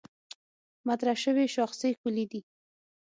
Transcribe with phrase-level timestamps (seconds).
[0.87, 2.41] مطرح شوې شاخصې کُلي دي.